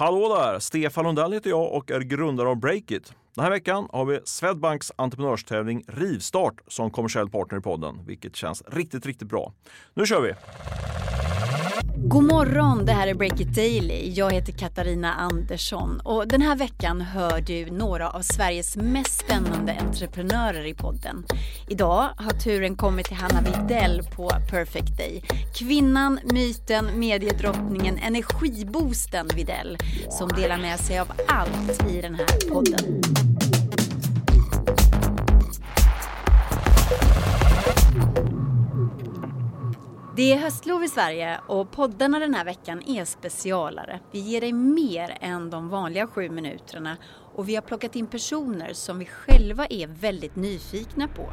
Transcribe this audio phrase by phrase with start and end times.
[0.00, 0.58] Hallå där!
[0.58, 3.14] Stefan Lundell heter jag och är grundare av Breakit.
[3.34, 8.62] Den här veckan har vi Swedbanks entreprenörstävling Rivstart som kommersiell partner i podden, vilket känns
[8.66, 9.52] riktigt, riktigt bra.
[9.94, 10.32] Nu kör vi!
[12.04, 14.12] God morgon, det här är Break It Daily.
[14.14, 19.76] Jag heter Katarina Andersson och den här veckan hör du några av Sveriges mest spännande
[19.80, 21.24] entreprenörer i podden.
[21.68, 25.22] Idag har turen kommit till Hanna Widell på Perfect Day.
[25.54, 29.78] Kvinnan, myten, mediedrottningen, energiboosten Widell
[30.10, 33.00] som delar med sig av allt i den här podden.
[40.20, 44.00] Det är höstlov i Sverige och poddarna den här veckan är specialare.
[44.12, 46.96] Vi ger dig mer än de vanliga sju minuterna
[47.34, 51.32] och vi har plockat in personer som vi själva är väldigt nyfikna på.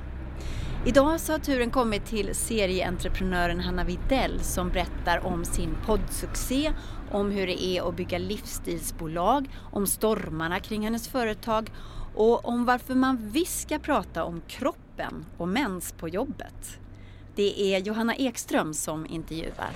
[0.85, 6.73] Idag så har turen kommit till serieentreprenören Hanna Widell som berättar om sin poddsuccé,
[7.11, 11.71] om hur det är att bygga livsstilsbolag, om stormarna kring hennes företag
[12.15, 16.79] och om varför man visst ska prata om kroppen och mens på jobbet.
[17.37, 19.69] Det är Johanna Ekström som intervjuar.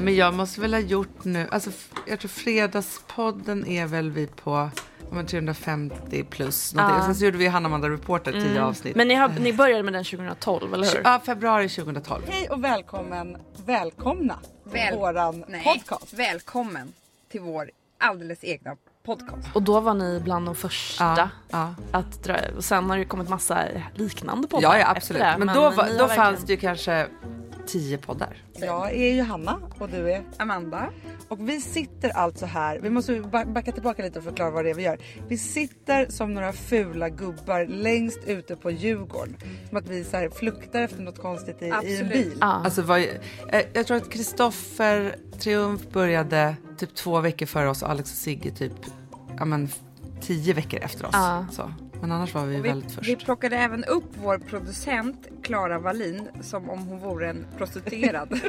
[0.00, 1.70] men jag måste väl ha gjort nu, alltså
[2.06, 4.70] jag tror Fredagspodden är väl vi på
[5.26, 6.72] 350 plus.
[6.76, 7.02] Ja.
[7.04, 8.64] Sen så gjorde vi Hanna Amanda Reporter, 10 mm.
[8.64, 8.96] avsnitt.
[8.96, 11.00] Men ni, har, ni började med den 2012, eller hur?
[11.04, 12.22] Ja, februari 2012.
[12.28, 16.12] Hej och välkommen, välkomna till Väl våran nej, podcast.
[16.12, 16.92] Välkommen
[17.28, 19.48] till vår alldeles egna podcast.
[19.52, 21.74] Och då var ni bland de första ja, ja.
[21.92, 22.36] att dra.
[22.56, 24.62] Och sen har det kommit massa liknande poddar.
[24.62, 25.22] Ja, ja absolut.
[25.22, 26.08] Det, men, men, då, då verkligen...
[26.08, 27.06] fanns det ju kanske
[27.66, 28.36] tio poddar.
[28.52, 30.90] Jag är Johanna och du är Amanda.
[31.28, 34.74] Och vi sitter alltså här, vi måste backa tillbaka lite och förklara vad det är
[34.74, 34.98] vi gör.
[35.28, 39.36] Vi sitter som några fula gubbar längst ute på Djurgården.
[39.68, 42.38] Som att vi så här fluktar efter något konstigt i, i en bil.
[42.40, 42.46] Ja.
[42.64, 43.08] Alltså, vad, jag,
[43.72, 48.50] jag tror att Kristoffer Triumf började typ två veckor före oss och Alex och Sigge
[48.50, 48.72] typ
[49.38, 49.68] ja, men,
[50.20, 51.10] tio veckor efter oss.
[51.12, 51.46] Ja.
[51.52, 51.72] Så.
[52.00, 53.08] Men annars var vi, vi väldigt först.
[53.08, 58.28] Vi plockade även upp vår producent Klara Wallin som om hon vore en prostituerad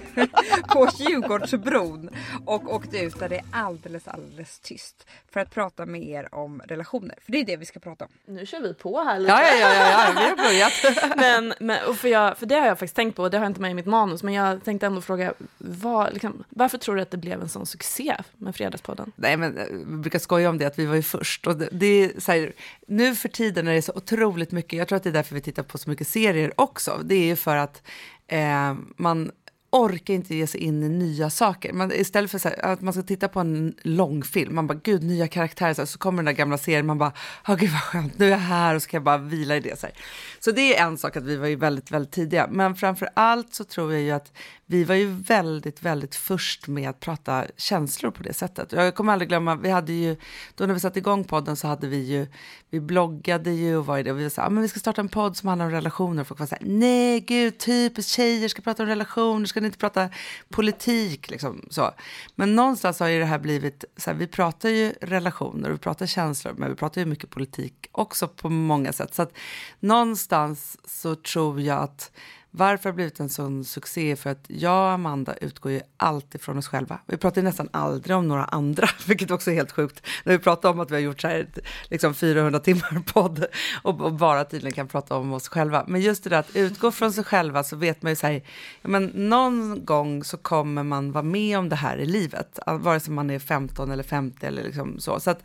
[0.73, 2.09] på Djurgårdsbron
[2.45, 6.61] och åkte ut där det är alldeles alldeles tyst för att prata med er om
[6.65, 7.15] relationer.
[7.25, 8.11] För det är det vi ska prata om.
[8.25, 9.31] Nu kör vi på här lite.
[9.31, 11.17] Ja, ja, ja, ja, ja vi har börjat.
[11.17, 13.61] men, men, för, jag, för det har jag faktiskt tänkt på, det har jag inte
[13.61, 17.11] med i mitt manus, men jag tänkte ändå fråga vad, liksom, varför tror du att
[17.11, 19.11] det blev en sån succé med Fredagspodden?
[19.15, 21.85] Nej, men vi brukar skoja om det att vi var ju först och det, det
[21.85, 22.53] är så här,
[22.87, 25.35] nu för tiden när det är så otroligt mycket, jag tror att det är därför
[25.35, 27.81] vi tittar på så mycket serier också, det är ju för att
[28.27, 29.31] eh, man
[29.69, 31.73] orkar inte ge sig in i nya saker.
[31.73, 35.27] Man, istället för här, att man ska titta på en långfilm, man bara gud nya
[35.27, 37.13] karaktärer, så, här, så kommer den där gamla serien, man bara
[37.47, 39.59] oh, gud vad skönt, nu är jag här och så kan jag bara vila i
[39.59, 39.79] det.
[39.79, 39.95] Så, här.
[40.39, 43.53] så det är en sak att vi var ju väldigt, väldigt tidiga, men framför allt
[43.53, 44.31] så tror jag ju att
[44.65, 48.71] vi var ju väldigt, väldigt först med att prata känslor på det sättet.
[48.71, 50.15] Jag kommer aldrig glömma, vi hade ju,
[50.55, 52.27] då när vi satte igång podden så hade vi ju,
[52.69, 55.01] vi bloggade ju och var i det och vi sa, ah, men vi ska starta
[55.01, 56.21] en podd som handlar om relationer.
[56.21, 59.67] Och folk var så här, nej gud, typiskt tjejer ska prata om relationer, ska ni
[59.67, 60.09] inte prata
[60.49, 61.91] politik liksom så.
[62.35, 65.79] Men någonstans har ju det här blivit, så här, vi pratar ju relationer och vi
[65.79, 69.13] pratar känslor, men vi pratar ju mycket politik också på många sätt.
[69.13, 69.33] Så att
[69.79, 72.11] någonstans så tror jag att
[72.51, 76.41] varför det har blivit en sån succé för att jag och Amanda utgår ju alltid
[76.41, 76.99] från oss själva.
[77.05, 80.05] Vi pratar ju nästan aldrig om några andra, vilket också är helt sjukt.
[80.23, 81.47] När vi pratar om att vi har gjort så här,
[81.89, 83.45] liksom 400 timmar podd
[83.83, 85.85] och, och bara tydligen kan prata om oss själva.
[85.87, 88.41] Men just det där att utgå från sig själva så vet man ju så här,
[88.81, 93.13] men någon gång så kommer man vara med om det här i livet, vare sig
[93.13, 95.19] man är 15 eller 50 eller liksom så.
[95.19, 95.43] Så att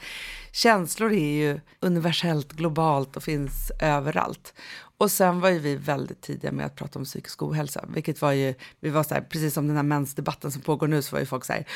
[0.52, 4.54] känslor är ju universellt, globalt och finns överallt.
[4.98, 8.32] Och sen var ju vi väldigt tidiga med att prata om psykisk ohälsa, vilket var
[8.32, 11.20] ju, vi var så här, precis som den här mensdebatten som pågår nu så var
[11.20, 11.66] ju folk så här,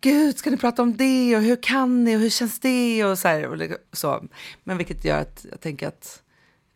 [0.00, 3.18] gud ska ni prata om det och hur kan ni och hur känns det och
[3.18, 4.24] så här, och liksom, så.
[4.64, 6.22] Men vilket gör att jag tänker att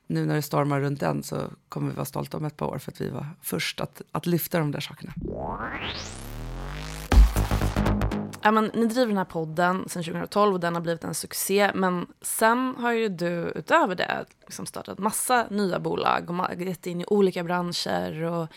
[0.06, 2.78] nu när det stormar runt den så kommer vi vara stolta om ett par år
[2.78, 5.12] för att vi var först att, att lyfta de där sakerna.
[8.44, 11.70] Ja, men, ni driver den här podden sedan 2012 och den har blivit en succé.
[11.74, 17.00] Men sen har ju du utöver det liksom startat massa nya bolag och gett in
[17.00, 18.48] i olika branscher och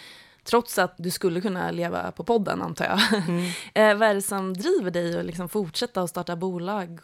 [0.46, 3.24] Trots att du skulle kunna leva på podden, antar jag.
[3.30, 3.46] Mm.
[3.74, 7.00] eh, vad är det som driver dig att liksom fortsätta att starta bolag?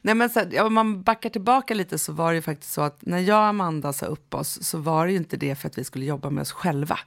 [0.00, 2.80] Nej, men så här, om man backar tillbaka lite så var det ju faktiskt så
[2.80, 5.68] att när jag och Amanda sa upp oss så var det ju inte det för
[5.68, 6.98] att vi skulle jobba med oss själva.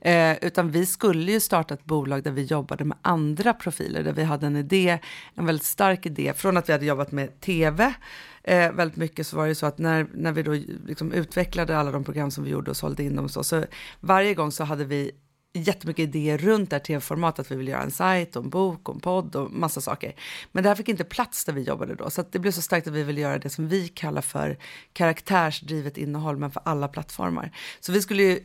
[0.00, 4.12] Eh, utan vi skulle ju starta ett bolag där vi jobbade med andra profiler, där
[4.12, 4.98] vi hade en idé,
[5.34, 7.94] en väldigt stark idé, från att vi hade jobbat med tv
[8.42, 10.52] eh, väldigt mycket så var det så att när, när vi då
[10.86, 13.64] liksom utvecklade alla de program som vi gjorde och sålde in dem och så, så
[14.00, 15.12] varje gång så hade vi
[15.52, 17.46] jättemycket idéer runt det här tv-formatet.
[17.46, 20.14] att Vi ville göra en sajt och en bok och en podd och massa saker.
[20.52, 22.10] Men det här fick inte plats där vi jobbade då.
[22.10, 24.58] Så det blev så starkt att vi ville göra det som vi kallar för
[24.92, 27.52] karaktärsdrivet innehåll, men för alla plattformar.
[27.80, 28.40] Så vi skulle ju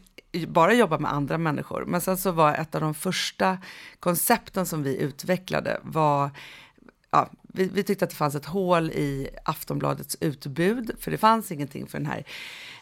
[0.47, 1.86] bara jobba med andra människor.
[1.86, 3.57] Men sen så var ett av de första
[4.00, 6.31] koncepten som vi utvecklade var
[7.16, 11.52] Ja, vi, vi, tyckte att det fanns ett hål i Aftonbladets utbud, för det fanns
[11.52, 12.26] ingenting för den här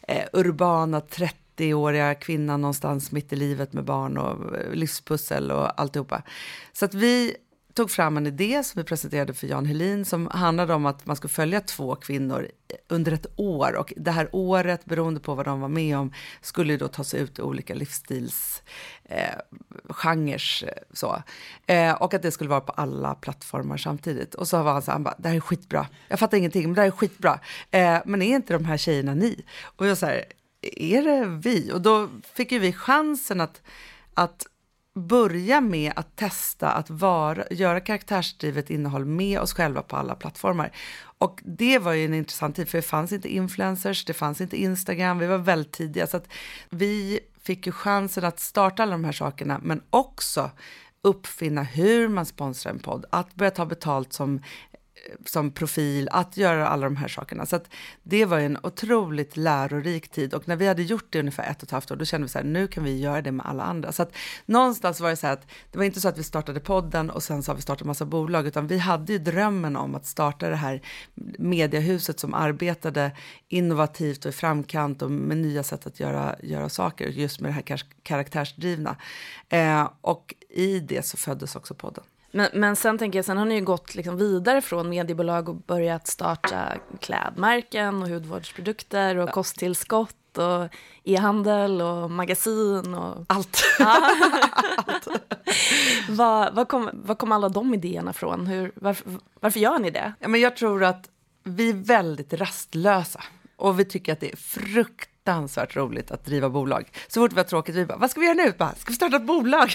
[0.08, 6.24] eh, urbana 30-åriga kvinnan någonstans mitt i livet med barn och eh, livspussel och alltihopa.
[6.74, 7.36] Så att vi
[7.74, 11.16] tog fram en idé som vi presenterade för Jan Helin som handlade om att man
[11.16, 12.48] skulle följa två kvinnor
[12.88, 16.78] under ett år och det här året, beroende på vad de var med om, skulle
[16.78, 20.64] då ta sig ut i olika livsstilsgenrer.
[20.64, 21.24] Eh, så.
[21.66, 24.36] Eh, och att det skulle vara på alla plattformar samtidigt.
[24.36, 25.88] Och så var han så han bara, det här är skitbra.
[26.08, 27.40] Jag fattar ingenting, men det här är skitbra.
[27.72, 29.46] Eh, men är inte de här tjejerna ni?
[29.62, 30.25] Och jag så här,
[30.62, 31.72] är det vi?
[31.72, 33.62] Och då fick ju vi chansen att,
[34.14, 34.48] att
[34.95, 40.72] börja med att testa att vara, göra karaktärsdrivet innehåll med oss själva på alla plattformar.
[41.18, 44.62] Och det var ju en intressant tid, för det fanns inte influencers, det fanns inte
[44.62, 46.07] Instagram, vi var väldigt tidiga.
[46.07, 46.28] Så att
[46.69, 50.51] vi fick ju chansen att starta alla de här sakerna, men också
[51.01, 54.42] uppfinna hur man sponsrar en podd, att börja ta betalt som
[55.26, 57.46] som profil, att göra alla de här sakerna.
[57.46, 57.60] Så
[58.04, 61.64] det var en otroligt lärorik tid och när vi hade gjort det ungefär ett och
[61.64, 63.64] ett halvt år, då kände vi så här, nu kan vi göra det med alla
[63.64, 63.92] andra.
[63.92, 64.16] Så att
[64.46, 67.24] någonstans var det så här att det var inte så att vi startade podden och
[67.24, 70.50] sen så har vi startat massa bolag, utan vi hade ju drömmen om att starta
[70.50, 70.82] det här
[71.40, 73.12] mediehuset som arbetade
[73.48, 77.54] innovativt och i framkant och med nya sätt att göra, göra saker, just med det
[77.54, 78.96] här karaktärsdrivna.
[79.50, 82.04] Eh, och i det så föddes också podden.
[82.36, 85.56] Men, men sen tänker jag, sen har ni ju gått liksom vidare från mediebolag och
[85.56, 89.32] börjat starta klädmärken och hudvårdsprodukter och ja.
[89.32, 90.68] kosttillskott och
[91.04, 93.64] e-handel och magasin och allt.
[93.80, 95.08] allt.
[96.10, 98.48] var, var, kom, var kom alla de idéerna från?
[98.48, 100.14] Hur, varför, varför gör ni det?
[100.20, 101.10] Ja, men jag tror att
[101.44, 103.24] vi är väldigt rastlösa
[103.56, 106.92] och vi tycker att det är frukt fruktansvärt roligt att driva bolag.
[107.08, 108.54] Så fort vi har tråkigt, vi bara, vad ska vi göra nu?
[108.58, 109.70] Bara, ska vi starta ett bolag?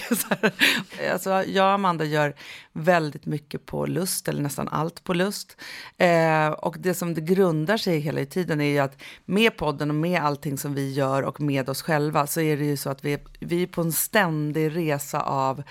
[1.11, 2.35] alltså, jag och Amanda gör
[2.73, 5.57] väldigt mycket på lust, eller nästan allt på lust.
[5.97, 9.95] Eh, och det som det grundar sig hela tiden är ju att med podden och
[9.95, 13.05] med allting som vi gör och med oss själva så är det ju så att
[13.05, 15.63] vi, vi är på en ständig resa av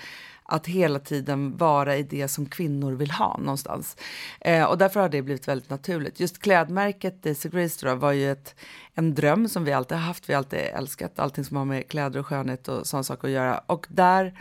[0.49, 3.97] att hela tiden vara i det som kvinnor vill ha någonstans.
[4.41, 6.19] Eh, och därför har det blivit väldigt naturligt.
[6.19, 8.55] Just klädmärket Daisy Grace var ju ett,
[8.93, 10.29] en dröm som vi alltid har haft.
[10.29, 13.33] Vi har alltid älskat allting som har med kläder och skönhet och sådana saker att
[13.33, 13.57] göra.
[13.57, 14.39] Och där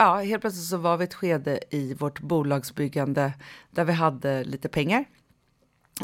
[0.00, 3.32] Ja, helt plötsligt så var vi ett skede i vårt bolagsbyggande
[3.70, 5.04] där vi hade lite pengar.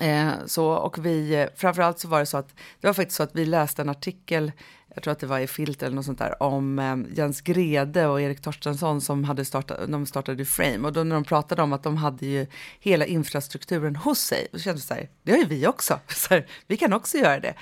[0.00, 3.22] Eh, så, och vi, eh, framförallt så var det så att det var faktiskt så
[3.22, 4.52] att vi läste en artikel
[4.94, 8.06] jag tror att det var i Filter eller något sånt där, om eh, Jens Grede
[8.06, 11.72] och Erik Torstensson som hade startat, de startade Frame och då när de pratade om
[11.72, 12.46] att de hade ju
[12.80, 16.34] hela infrastrukturen hos sig, då kändes det så här, det har ju vi också, så
[16.34, 17.54] här, vi kan också göra det.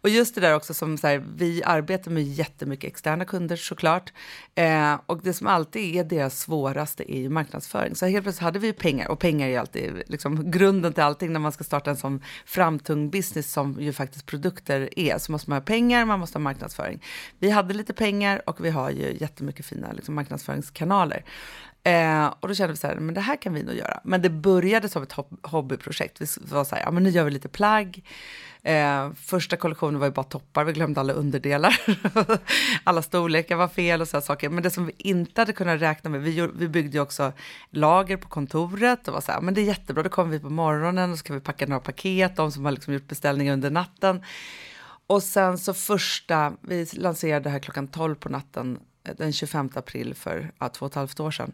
[0.00, 4.12] Och just det där också som så här, vi arbetar med jättemycket externa kunder såklart.
[4.54, 7.94] Eh, och det som alltid är deras svåraste är ju marknadsföring.
[7.94, 11.32] Så helt plötsligt hade vi pengar och pengar är ju alltid liksom grunden till allting
[11.32, 15.18] när man ska starta en sån framtung business som ju faktiskt produkter är.
[15.18, 17.04] Så måste man ha pengar, man måste ha marknadsföring.
[17.38, 21.24] Vi hade lite pengar och vi har ju jättemycket fina liksom, marknadsföringskanaler.
[21.84, 24.00] Eh, och då kände vi så här, men det här kan vi nog göra.
[24.04, 26.20] Men det började som ett hobbyprojekt.
[26.20, 28.04] Vi var så här, ja men nu gör vi lite plagg.
[28.62, 31.80] Eh, första kollektionen var ju bara toppar, vi glömde alla underdelar.
[32.84, 34.48] alla storlekar var fel och sådana saker.
[34.48, 37.32] Men det som vi inte hade kunnat räkna med, vi, vi byggde ju också
[37.70, 40.50] lager på kontoret och var så här, men det är jättebra, då kommer vi på
[40.50, 43.70] morgonen och så kan vi packa några paket, de som har liksom gjort beställningar under
[43.70, 44.22] natten.
[45.06, 48.78] Och sen så första, vi lanserade det här klockan 12 på natten
[49.14, 51.52] den 25 april för ja, två och ett halvt år sedan.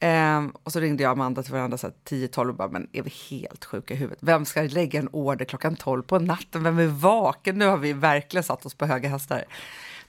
[0.00, 3.64] Eh, och så ringde jag Amanda till varandra 10-12 och bara, men är vi helt
[3.64, 4.18] sjuka i huvudet?
[4.22, 6.62] Vem ska lägga en order klockan 12 på natten?
[6.62, 7.58] Vem är vaken?
[7.58, 9.44] Nu har vi verkligen satt oss på höga hästar.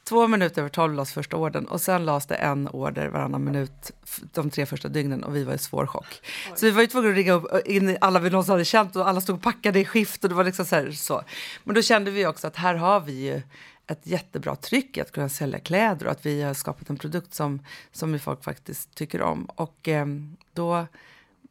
[0.04, 3.92] Två minuter över tolv lades första ordern och sen lades det en order varannan minut
[4.34, 6.22] de tre första dygnen och vi var i svår chock.
[6.22, 6.54] Oj.
[6.56, 8.96] Så vi var ju tvungna att ringa upp eh, in alla vi någonsin hade känt
[8.96, 11.24] och alla stod packade i skift och det var liksom så, här, så.
[11.64, 13.42] Men då kände vi också att här har vi ju
[13.88, 17.34] ett jättebra tryck i att kunna sälja kläder och att vi har skapat en produkt
[17.34, 17.60] som,
[17.92, 19.46] som folk faktiskt tycker om.
[19.46, 20.06] Och eh,
[20.54, 20.88] då,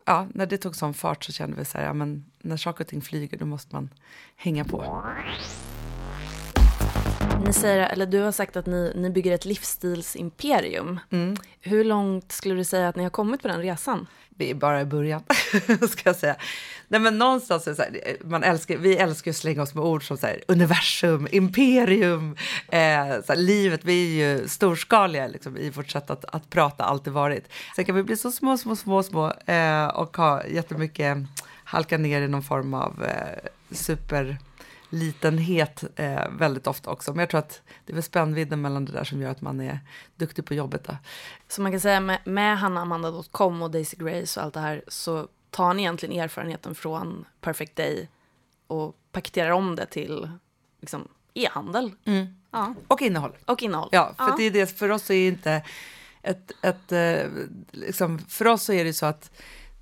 [0.04, 2.84] ja, när det tog sån fart så kände vi så här, ja, men när saker
[2.84, 3.90] och ting flyger då måste man
[4.36, 5.04] hänga på.
[7.46, 11.00] Ni säger, eller du har sagt att ni, ni bygger ett livsstilsimperium.
[11.10, 11.36] Mm.
[11.60, 14.06] Hur långt skulle du säga att ni har kommit på den resan?
[14.36, 15.22] Vi är bara i början,
[15.90, 16.36] ska jag säga.
[16.88, 19.84] Nej, men någonstans är så här, eh, man älskar, vi älskar att slänga oss med
[19.84, 22.36] ord som så här, universum, imperium,
[22.68, 23.84] eh, så här, livet.
[23.84, 27.48] Vi är ju storskaliga liksom, i vårt sätt att, att prata, alltid varit.
[27.76, 31.18] Sen kan vi bli så små, små, små, små eh, och ha jättemycket,
[31.64, 34.38] halka ner i någon form av eh, super
[34.94, 37.10] litenhet eh, väldigt ofta också.
[37.10, 39.60] Men jag tror att det är väl spännvidden mellan det där som gör att man
[39.60, 39.78] är
[40.16, 40.84] duktig på jobbet.
[40.84, 40.96] Då.
[41.48, 45.28] Så man kan säga med, med hannaamanda.com och Daisy Grace och allt det här så
[45.50, 48.08] tar ni egentligen erfarenheten från Perfect Day
[48.66, 50.28] och paketerar om det till
[50.80, 51.92] liksom, e-handel.
[52.50, 52.74] Ja.
[52.88, 53.32] Och innehåll.
[53.44, 53.88] Och innehåll.
[53.92, 55.62] Ja, för, Det är det, för oss är inte
[56.22, 57.30] ett, ett eh,
[57.70, 59.30] liksom, för oss så är det så att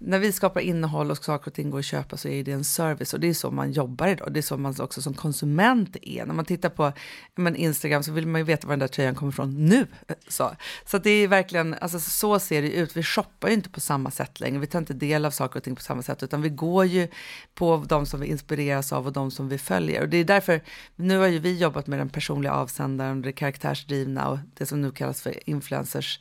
[0.04, 2.64] när vi skapar innehåll och saker och ting går att köpa så är det en
[2.64, 4.32] service och det är så man jobbar idag.
[4.32, 6.26] Det är så man också som konsument är.
[6.26, 6.92] När man tittar på
[7.34, 9.86] men Instagram så vill man ju veta var den där tröjan kommer ifrån nu.
[10.08, 10.56] Eh, så,
[10.86, 12.96] så det är verkligen, alltså så ser det ut.
[12.96, 14.58] Vi shoppar ju inte på samma sätt längre.
[14.58, 17.08] Vi tar inte del av saker och ting på samma sätt utan vi går ju
[17.54, 20.02] på de som vi inspireras av och de som vi följer.
[20.02, 20.60] Och det är därför,
[20.96, 24.90] nu har ju vi jobbat med den personliga avsändaren, det karaktärsdrivna och det som nu
[24.90, 26.20] kallas för influencers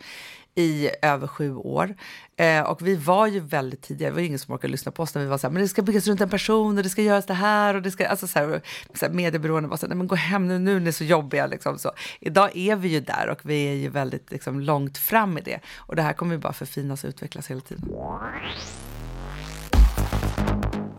[0.55, 1.95] i över sju år.
[2.35, 5.15] Eh, och vi var ju väldigt tidiga, det var ingen som orkade lyssna på oss
[5.15, 7.01] när vi var så här, men det ska byggas runt en person och det ska
[7.01, 8.61] göras det här och det ska, alltså så här,
[8.93, 11.03] så här medieberoende var så här, nej men gå hem nu, nu är ni så
[11.03, 11.91] jobbiga liksom så.
[12.19, 15.59] Idag är vi ju där och vi är ju väldigt liksom, långt fram i det
[15.77, 17.89] och det här kommer ju bara förfinas och utvecklas hela tiden.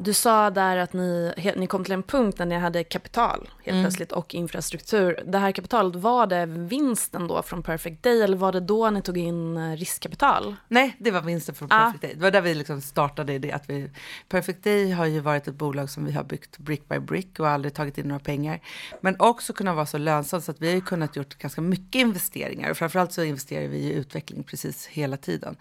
[0.04, 3.68] Du sa där att ni, ni kom till en punkt när ni hade kapital helt
[3.68, 3.82] Mm.
[3.82, 5.22] plötsligt och infrastruktur.
[5.26, 9.02] Det här kapitalet, var det vinsten då från Perfect Day eller var det då ni
[9.02, 10.56] tog in eh, riskkapital?
[10.68, 11.84] Nej, det var vinsten från Ah.
[11.84, 12.14] Perfect Day.
[12.14, 13.52] Det var där vi liksom startade det.
[13.52, 13.90] Att vi,
[14.28, 17.48] Perfect Day har ju varit ett bolag som vi har byggt brick by brick och
[17.48, 18.60] aldrig tagit in några pengar.
[19.00, 22.70] Men också kunna vara så lönsamt så att vi har kunnat gjort ganska mycket investeringar.
[22.70, 25.56] Och framförallt så investerar vi i utveckling precis hela tiden.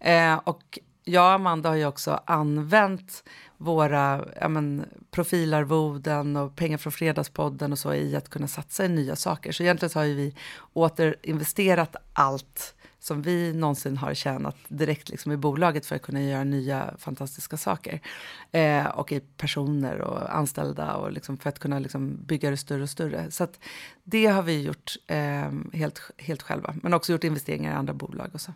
[0.00, 3.24] Eh, och jag och Amanda har ju också använt
[3.56, 8.88] våra ja, men, profilarvoden och pengar från Fredagspodden och så i att kunna satsa i
[8.88, 9.52] nya saker.
[9.52, 10.34] Så egentligen så har ju vi
[10.72, 16.44] återinvesterat allt som vi någonsin har tjänat direkt liksom i bolaget för att kunna göra
[16.44, 18.00] nya fantastiska saker.
[18.52, 22.82] Eh, och i personer och anställda och liksom för att kunna liksom bygga det större
[22.82, 23.30] och större.
[23.30, 23.60] Så att
[24.04, 26.74] det har vi gjort eh, helt, helt själva.
[26.82, 28.52] Men också gjort investeringar i andra bolag och så.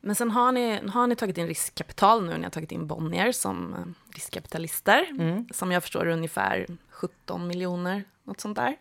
[0.00, 3.32] Men sen har ni, har ni tagit in riskkapital nu, ni har tagit in Bonnier
[3.32, 3.78] som eh,
[4.14, 5.48] riskkapitalister, Mm.
[5.52, 8.76] som jag förstår är ungefär 17 miljoner, något sånt där.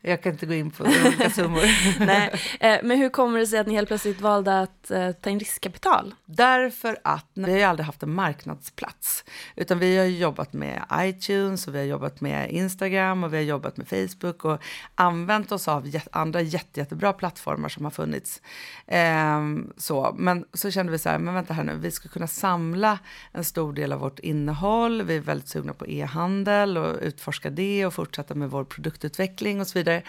[0.00, 1.62] Jag kan inte gå in på olika summor.
[2.06, 5.30] Nej, eh, men hur kommer det sig att ni helt plötsligt valde att eh, ta
[5.30, 6.14] in riskkapital?
[6.24, 9.24] Därför att vi har aldrig haft en marknadsplats.
[9.56, 13.44] Utan vi har jobbat med iTunes och vi har jobbat med Instagram och vi har
[13.44, 14.62] jobbat med Facebook och
[14.94, 18.42] använt oss av andra jätte, jättebra plattformar som har funnits.
[18.86, 20.14] Ehm, så.
[20.18, 22.98] Men så kände vi så här, men vänta här nu, vi ska kunna samla
[23.32, 25.02] en stor del av vårt innehåll.
[25.02, 29.66] Vi är väldigt sugna på e-handel och utforska det och fortsätta med vår produktutveckling och
[29.66, 29.87] så vidare.
[29.88, 30.02] vidare.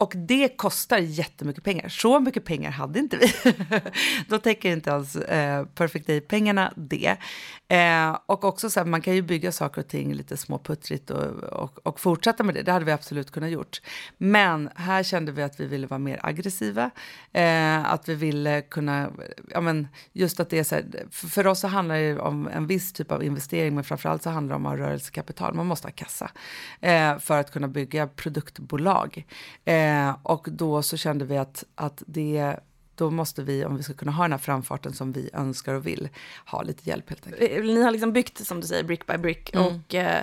[0.00, 1.88] Och det kostar jättemycket pengar.
[1.88, 3.32] Så mycket pengar hade inte vi.
[4.28, 7.16] Då täcker inte ens eh, Perfect Day-pengarna det.
[7.68, 11.26] Eh, och också så här, man kan ju bygga saker och ting lite småputtrigt och,
[11.44, 12.62] och, och fortsätta med det.
[12.62, 13.80] Det hade vi absolut kunnat gjort.
[14.18, 16.90] Men här kände vi att vi ville vara mer aggressiva.
[17.32, 19.10] Eh, att vi ville kunna,
[19.48, 22.48] ja men just att det är så här, för, för oss så handlar det om
[22.48, 25.54] en viss typ av investering, men framförallt så handlar det om att ha rörelsekapital.
[25.54, 26.30] Man måste ha kassa
[26.80, 29.26] eh, för att kunna bygga produktbolag.
[29.64, 29.89] Eh,
[30.22, 32.56] och då så kände vi att, att det
[32.94, 35.86] då måste vi, om vi ska kunna ha den här framfarten som vi önskar och
[35.86, 36.08] vill,
[36.46, 37.52] ha lite hjälp helt enkelt.
[37.52, 39.66] Eh, Ni har liksom byggt, som du säger, brick by brick Mm.
[39.66, 40.22] och eh,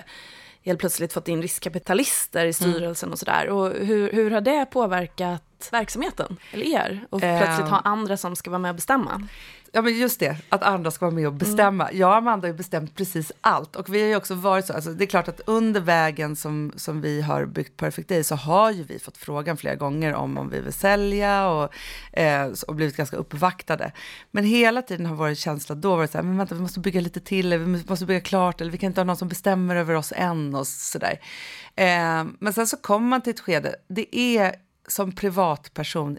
[0.62, 3.48] helt plötsligt fått in riskkapitalister i styrelsen och sådär.
[3.48, 7.06] Och hur, hur har det påverkat verksamheten, eller er?
[7.10, 7.38] Och Ehm.
[7.44, 9.28] plötsligt ha andra som ska vara med och bestämma.
[9.72, 11.92] Ja men just det, att andra ska vara med och bestämma.
[11.92, 13.76] Jag och Amanda har ju bestämt precis allt.
[13.76, 16.72] Och vi har ju också varit så, alltså det är klart att under vägen som,
[16.76, 20.38] som vi har byggt Perfect Day så har ju vi fått frågan flera gånger om
[20.38, 21.72] om vi vill sälja och,
[22.12, 23.92] eh, och blivit ganska uppvaktade.
[24.30, 27.00] Men hela tiden har vår känsla då varit så här, men vänta vi måste bygga
[27.00, 29.76] lite till, eller vi måste bygga klart, eller vi kan inte ha någon som bestämmer
[29.76, 31.20] över oss än och sådär.
[31.76, 34.54] Eh, men sen så kommer man till ett skede, det är
[34.88, 36.18] som privatperson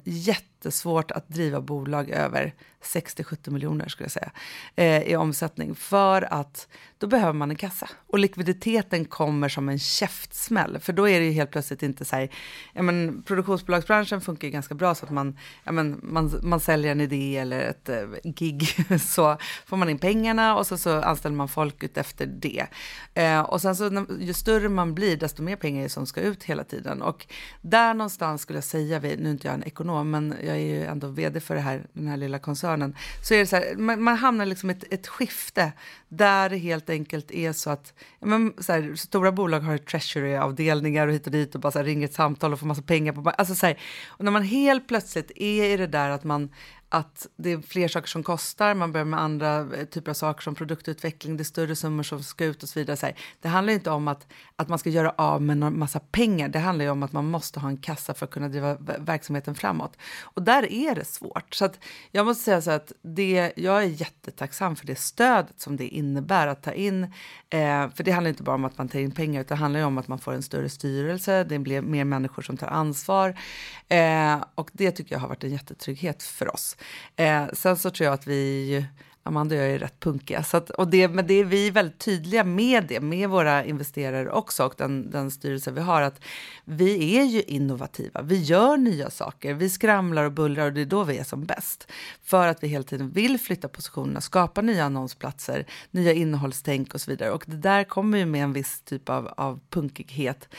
[0.60, 4.32] jättesvårt att driva bolag över 60-70 miljoner skulle jag säga
[4.76, 5.76] eh, i omsättning.
[5.76, 7.90] För att då behöver man en kassa.
[8.08, 10.80] Och likviditeten kommer som en käftsmäll.
[10.80, 12.30] För då är det ju helt plötsligt inte så här,
[12.74, 16.92] ja men produktionsbolagsbranschen funkar ju ganska bra så att man, ja men man, man säljer
[16.92, 18.64] en idé eller ett eh, gig.
[19.00, 22.66] Så får man in pengarna och så, så anställer man folk ut efter det.
[23.14, 26.22] Eh, och sen så ju större man blir desto mer pengar är det som ska
[26.22, 27.02] ut hela tiden.
[27.02, 27.28] Och
[27.62, 30.86] där någonstans skulle jag säga, nu är inte jag en ekonom men jag är ju
[30.86, 32.96] ändå vd för det här, den här lilla koncernen.
[33.24, 35.72] Så är det så här, man, man hamnar liksom i ett, ett skifte
[36.08, 41.14] där det helt enkelt är så att men, så här, stora bolag har treasury-avdelningar och
[41.14, 43.30] hit och dit och bara så här, ringer ett samtal och får massa pengar på
[43.30, 46.50] alltså så här, och när man helt plötsligt är i det där att man
[46.90, 50.42] att det är fler saker som kostar, man börjar med andra eh, typer av saker
[50.42, 52.98] som produktutveckling, det är större summor som ska ut och så vidare.
[52.98, 56.00] Så här, det handlar inte om att, att man ska göra av med en massa
[56.00, 58.78] pengar, det handlar ju om att man måste ha en kassa för att kunna driva
[59.00, 59.98] verksamheten framåt.
[60.22, 61.56] Och där är det svårt.
[61.56, 61.80] Så att
[62.12, 66.48] jag måste säga så att det, jag är jättetacksam för det stödet som det innebär
[66.48, 67.04] att ta in,
[67.50, 69.80] eh, för det handlar inte bara om att man tar in pengar, utan det handlar
[69.80, 73.40] ju om att man får en större styrelse, det blir mer människor som tar ansvar
[73.88, 76.76] eh, och det tycker jag har varit en jättetrygghet för oss.
[77.16, 78.86] Eh, sen så tror jag att vi
[79.24, 80.44] Amanda och jag är rätt punkiga.
[80.44, 84.32] Så att, och det, men det är vi väldigt tydliga med det, med våra investerare
[84.32, 86.22] också och den, den styrelse vi har, att
[86.66, 88.22] vi är ju innovativa.
[88.22, 91.46] Vi gör nya saker, vi skramlar och bullrar och det är då vi är som
[91.46, 91.92] bäst.
[92.24, 97.12] För att vi hela tiden vill flytta positionerna, skapa nya annonsplatser, nya innehållstänk och så
[97.12, 97.32] vidare.
[97.32, 100.50] Och det där kommer ju med en viss typ av, av punkighet.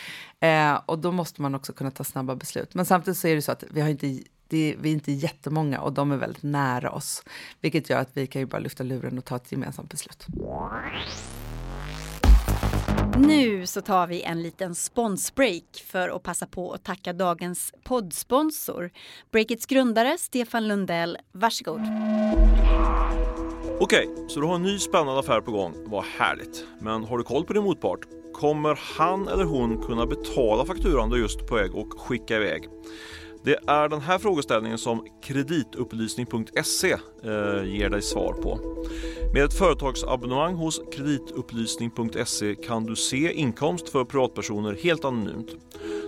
[0.40, 2.74] Eh, och då måste man också kunna ta snabba beslut.
[2.74, 5.80] Men samtidigt så är det så att vi har inte det, vi är inte jättemånga
[5.80, 7.22] och de är väldigt nära oss.
[7.60, 10.26] Vilket gör att vi kan ju bara lyfta luren och ta ett gemensamt beslut.
[13.18, 18.90] Nu så tar vi en liten sponsbreak för att passa på att tacka dagens poddsponsor.
[19.30, 21.80] Breakits grundare Stefan Lundell, varsågod.
[23.80, 25.74] Okej, så du har en ny spännande affär på gång.
[25.86, 26.64] Vad härligt.
[26.80, 28.00] Men har du koll på din motpart?
[28.32, 32.68] Kommer han eller hon kunna betala fakturan du just på väg och skicka iväg?
[33.44, 38.58] Det är den här frågeställningen som kreditupplysning.se eh, ger dig svar på.
[39.34, 45.48] Med ett företagsabonnemang hos kreditupplysning.se kan du se inkomst för privatpersoner helt anonymt.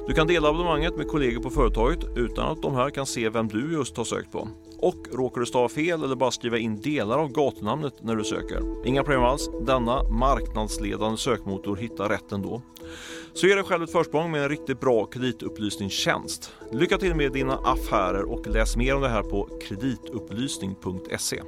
[0.09, 3.49] Du kan dela abonnemanget med kollegor på företaget utan att de här kan se vem
[3.49, 4.49] du just har sökt på.
[4.79, 8.87] Och råkar du stava fel eller bara skriva in delar av gatunamnet när du söker?
[8.87, 9.51] Inga problem alls.
[9.67, 12.63] Denna marknadsledande sökmotor hittar rätt ändå.
[13.35, 16.53] Så ge dig själv ett försprång med en riktigt bra kreditupplysningstjänst.
[16.73, 21.43] Lycka till med dina affärer och läs mer om det här på kreditupplysning.se.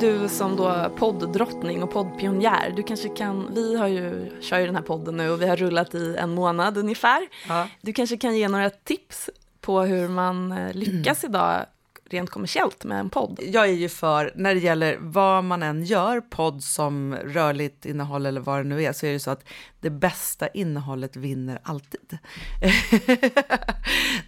[0.00, 4.74] du som då podddrottning och poddpionjär, du kanske kan, vi har ju, kör ju den
[4.74, 7.28] här podden nu och vi har rullat i en månad ungefär.
[7.48, 7.68] Ja.
[7.80, 11.66] Du kanske kan ge några tips på hur man eh, lyckas idag
[12.14, 13.40] rent kommersiellt med en podd?
[13.42, 18.26] Jag är ju för, när det gäller vad man än gör, podd som rörligt innehåll
[18.26, 19.44] eller vad det nu är, så är det så att
[19.80, 22.18] det bästa innehållet vinner alltid.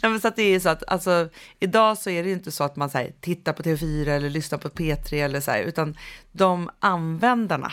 [0.03, 1.29] Nej, så att det är så att alltså,
[1.61, 4.59] idag så är det ju inte så att man här, tittar på TV4 eller lyssnar
[4.59, 5.97] på P3 eller så här, utan
[6.33, 7.73] de användarna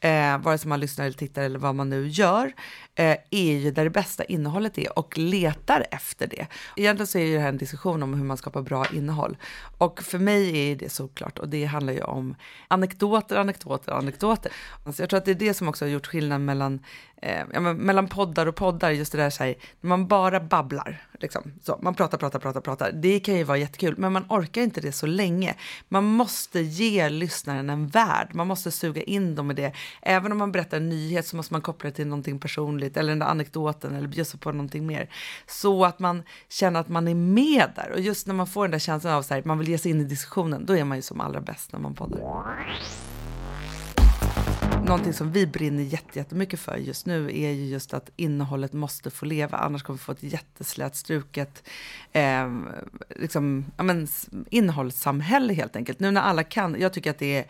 [0.00, 2.52] eh, vare sig man lyssnar eller tittar eller vad man nu gör,
[2.94, 6.46] eh, är ju där det bästa innehållet är och letar efter det.
[6.76, 9.36] Egentligen så är ju det här en diskussion om hur man skapar bra innehåll.
[9.78, 12.34] Och för mig är det såklart, och det handlar ju om
[12.68, 14.52] anekdoter, anekdoter, anekdoter.
[14.86, 16.80] Alltså jag tror att det är det som också har gjort skillnad mellan
[17.24, 21.06] eh, ja, mellan poddar och poddar, just det där så här, när man bara babblar,
[21.20, 24.62] liksom, så, man pratar, pratar, pratar, pratar, det kan ju vara jättekul, men man orkar
[24.62, 25.54] inte det så länge.
[25.88, 29.72] Man måste ge lyssnaren en värld, man måste suga in dem i det.
[30.02, 33.08] Även om man berättar en nyhet så måste man koppla det till någonting personligt, eller
[33.08, 35.10] den där anekdoten, eller bjussa på någonting mer.
[35.46, 37.90] Så att man känner att man är med där.
[37.90, 40.00] Och just när man får den där känslan av att man vill ge sig in
[40.00, 42.20] i diskussionen, då är man ju som allra bäst när man poddar
[44.84, 49.24] någonting som vi brinner jättemycket för just nu är ju just att innehållet måste få
[49.24, 51.68] leva, annars kommer vi få ett jätteslätstruket
[52.12, 52.52] eh,
[53.16, 54.08] liksom, ja, men,
[54.50, 56.00] innehållssamhälle helt enkelt.
[56.00, 57.44] Nu när alla kan, jag tycker att det är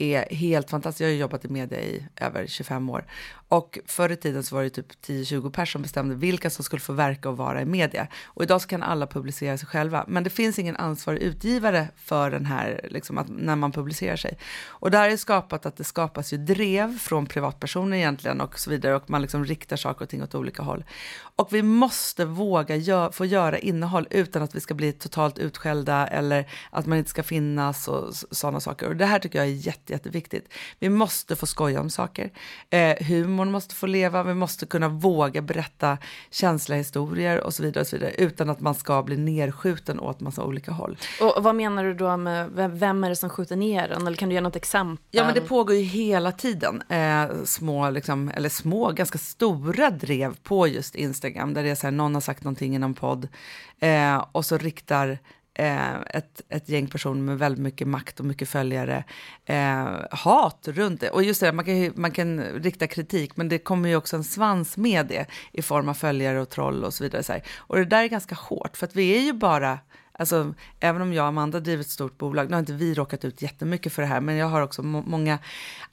[0.00, 1.00] är helt fantastiskt.
[1.00, 3.04] Jag har jobbat i media i över 25 år.
[3.48, 6.80] Och förr i tiden så var det typ 10-20 personer som bestämde vilka som skulle
[6.80, 8.06] få verka och vara i media.
[8.24, 10.04] Och idag så kan alla publicera sig själva.
[10.08, 14.38] Men det finns ingen ansvarig utgivare för den här, liksom, att, när man publicerar sig.
[14.66, 18.70] Och det här är skapat att det skapas ju drev från privatpersoner egentligen och så
[18.70, 18.96] vidare.
[18.96, 20.84] Och man liksom riktar saker och ting åt olika håll.
[21.36, 26.06] Och vi måste våga gö få göra innehåll utan att vi ska bli totalt utskällda
[26.06, 28.88] eller att man inte ska finnas och sådana saker.
[28.88, 30.52] Och det här tycker jag är jätte jätte, jätteviktigt.
[30.78, 32.30] Vi måste få skoja om saker.
[32.70, 35.98] Eh, humorn måste få leva, vi måste kunna våga berätta
[36.30, 40.20] känsliga historier och så vidare, och så vidare utan att man ska bli nerskjuten åt
[40.20, 40.98] massa olika håll.
[41.20, 44.06] Och vad menar du då med vem, är det som skjuter ner en?
[44.06, 45.04] Eller kan du ge något exempel?
[45.10, 50.36] Ja, men det pågår ju hela tiden eh, små, liksom, eller små, ganska stora drev
[50.42, 53.28] på just Instagram där det är så här, någon har sagt någonting i någon podd
[53.80, 55.18] eh, och så riktar
[55.54, 59.04] Eh, ett, ett gäng personer med väldigt mycket makt och mycket följare
[59.44, 61.10] eh, hat runt det.
[61.10, 64.24] Och just det, man kan, man kan rikta kritik, men det kommer ju också en
[64.24, 67.22] svans med det i form av följare och troll och så vidare.
[67.22, 67.42] Så här.
[67.56, 69.78] Och det där är ganska hårt, för att vi är ju bara
[70.20, 73.24] Alltså, även om jag och Amanda driver ett stort bolag, nu har inte vi råkat
[73.24, 75.38] ut jättemycket för det här, men jag har också må många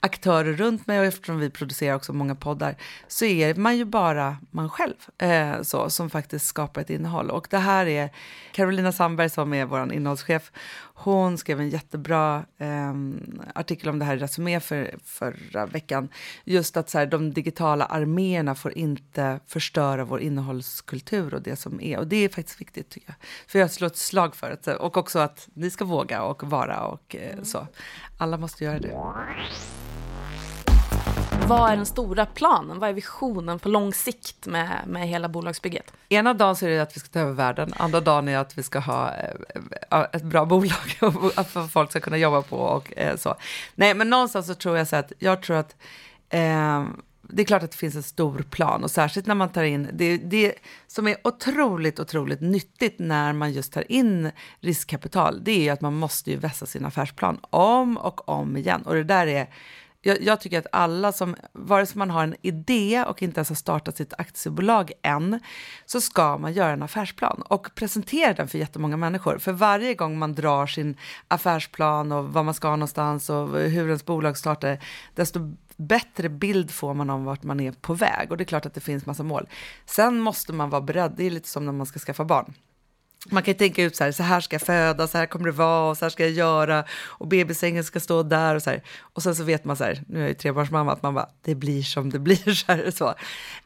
[0.00, 4.36] aktörer runt mig och eftersom vi producerar också många poddar så är man ju bara
[4.50, 7.30] man själv eh, så, som faktiskt skapar ett innehåll.
[7.30, 8.10] Och det här är
[8.52, 10.52] Carolina Sandberg som är vår innehållschef.
[11.00, 12.94] Hon skrev en jättebra eh,
[13.54, 16.08] artikel om det här i Resumé för, förra veckan.
[16.44, 21.80] Just att så här, de digitala arméerna får inte förstöra vår innehållskultur och det som
[21.80, 21.98] är.
[21.98, 23.16] Och det är faktiskt viktigt tycker jag.
[23.46, 24.76] För jag slår ett slag för det.
[24.76, 27.66] Och också att ni ska våga och vara och eh, så.
[28.18, 28.92] Alla måste göra det.
[31.48, 32.78] Vad är den stora planen?
[32.78, 35.92] Vad är visionen på lång sikt med, med hela bolagsbygget?
[36.08, 38.58] Ena dagen så är det att vi ska ta över världen, andra dagen är att
[38.58, 39.34] vi ska ha eh,
[39.90, 43.34] eh, ett bra bolag och att folk ska kunna jobba på och eh, så.
[43.74, 45.76] Nej, men någonstans så tror jag så att jag tror att
[46.28, 46.84] eh,
[47.22, 49.88] det är klart att det finns en stor plan och särskilt när man tar in
[49.92, 50.54] det, det
[50.86, 54.30] som är otroligt, otroligt nyttigt när man just tar in
[54.60, 55.44] riskkapital.
[55.44, 59.04] Det är att man måste ju vässa sin affärsplan om och om igen och det
[59.04, 59.48] där är
[60.08, 63.48] jag, jag, tycker att alla som, vare sig man har en idé och inte ens
[63.48, 65.40] har startat sitt aktiebolag än,
[65.86, 69.38] så ska man göra en affärsplan och presentera den för jättemånga människor.
[69.38, 70.96] För varje gång man drar sin
[71.28, 74.78] affärsplan och vad man ska någonstans och hur ens bolag startar,
[75.14, 78.30] desto bättre bild får man om vart man är på väg.
[78.30, 79.48] Och det är klart att det finns massa mål.
[79.86, 82.54] Sen måste man vara beredd, det är lite som när man ska skaffa barn.
[83.30, 85.52] Man kan tänka ut så här, så här ska jag föda, så här kommer det
[85.52, 88.82] vara, och så här ska jag göra och bebissängen ska stå där och så här.
[89.00, 91.28] Och sen så vet man så här, nu är jag ju trebarnsmamma, att man bara,
[91.42, 93.08] det blir som det blir så här så.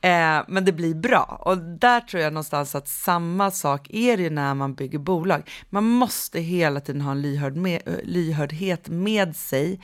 [0.00, 4.22] Eh, men det blir bra och där tror jag någonstans att samma sak är det
[4.22, 5.50] ju när man bygger bolag.
[5.70, 9.80] Man måste hela tiden ha en lyhörd med, eh, lyhördhet med sig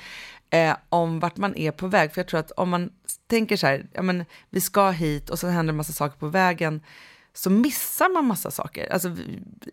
[0.51, 2.13] eh, om vart man är på väg.
[2.13, 2.91] För jag tror att om man
[3.27, 6.27] tänker så här, ja men vi ska hit och så händer en massa saker på
[6.27, 6.81] vägen,
[7.39, 8.93] så missar man massa saker.
[8.93, 9.17] Alltså,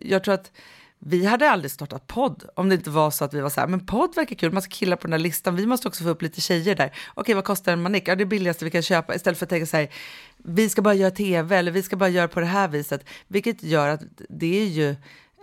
[0.00, 0.52] jag tror att
[0.98, 3.68] vi hade aldrig startat podd om det inte var så att vi var så här,
[3.68, 6.22] men podd verkar kul, massa killar på den här listan, vi måste också få upp
[6.22, 6.92] lite tjejer där.
[7.14, 8.08] Okej, vad kostar en manik?
[8.08, 9.88] Ja, det billigaste vi kan köpa, istället för att tänka så här,
[10.36, 13.62] vi ska bara göra tv eller vi ska bara göra på det här viset, vilket
[13.62, 14.96] gör att det är ju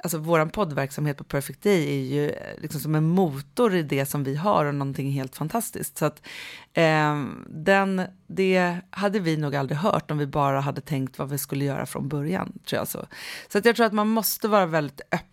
[0.04, 4.06] alltså vår poddverksamhet på Perfect Day är ju eh, liksom som en motor i det
[4.06, 5.98] som vi har och någonting helt fantastiskt.
[5.98, 6.22] Så att
[6.74, 11.38] eh, den, det hade vi nog aldrig hört om vi bara hade tänkt vad vi
[11.38, 12.54] skulle göra från början.
[12.66, 13.06] Tror jag så
[13.52, 15.28] så att jag tror att man måste vara väldigt öppen.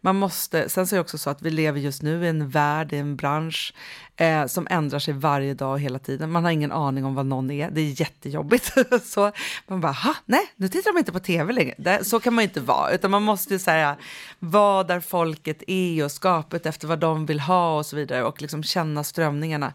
[0.00, 2.48] Man måste, sen så är det också så att vi lever just nu i en
[2.48, 3.74] värld, i en bransch
[4.16, 6.30] eh, som ändrar sig varje dag och hela tiden.
[6.30, 7.70] Man har ingen aning om vad någon är.
[7.70, 8.72] Det är jättejobbigt.
[9.04, 9.32] så
[9.66, 11.74] man bara, ha, nej, nu tittar de inte på tv längre.
[11.78, 13.96] Det, så kan man inte vara, utan man måste ju säga
[14.38, 18.42] vad där folket är och skapet efter vad de vill ha och så vidare och
[18.42, 19.72] liksom känna strömningarna.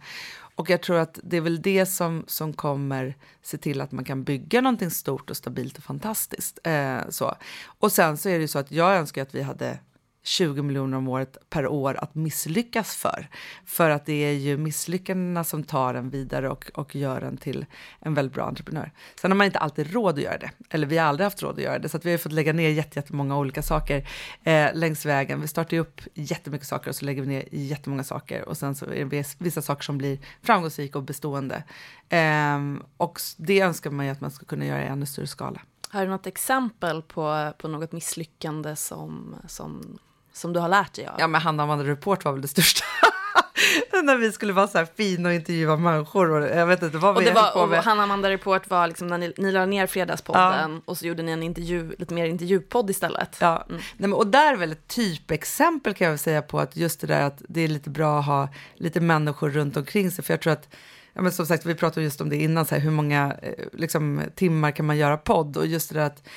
[0.57, 4.05] Och jag tror att det är väl det som, som kommer se till att man
[4.05, 6.59] kan bygga någonting stort och stabilt och fantastiskt.
[6.63, 7.35] Eh, så.
[7.79, 9.79] Och sen så är det ju så att jag önskar att vi hade
[10.27, 13.29] 20 miljoner om året per år att misslyckas för.
[13.65, 17.65] För att det är ju misslyckandena som tar en vidare och, och gör en till
[17.99, 18.91] en väldigt bra entreprenör.
[19.21, 21.55] Sen har man inte alltid råd att göra det, eller vi har aldrig haft råd
[21.55, 24.09] att göra det, så att vi har fått lägga ner jättemånga olika saker
[24.43, 25.41] eh, längs vägen.
[25.41, 28.75] Vi startar ju upp jättemycket saker och så lägger vi ner jättemånga saker och sen
[28.75, 31.63] så är det vissa saker som blir framgångsrika och bestående.
[32.09, 32.59] Eh,
[32.97, 35.61] och det önskar man ju att man ska kunna göra i ännu större skala.
[35.89, 39.99] Har du något exempel på, på något misslyckande som, som
[40.37, 41.15] som du har lärt dig av?
[41.19, 42.85] Ja, men Hanna Amanda Report var väl det största.
[44.03, 46.29] när vi skulle vara så här fina och intervjua människor.
[46.31, 47.79] Och jag vet inte vad och vi det var, på med.
[47.79, 50.81] Och Hanna Amanda Report var liksom när ni, ni la ner Fredagspodden ja.
[50.85, 53.37] och så gjorde ni en intervju, lite mer intervjupodd istället.
[53.39, 53.81] Ja, mm.
[53.97, 57.01] Nej, men, och där är väl ett typexempel kan jag väl säga på att just
[57.01, 60.23] det där att det är lite bra att ha lite människor runt omkring sig.
[60.23, 60.69] För jag tror att
[61.13, 63.65] Ja, men som sagt, vi pratade just om det innan, så här, hur många eh,
[63.73, 65.57] liksom, timmar kan man göra podd?
[65.57, 66.27] Och just det där att,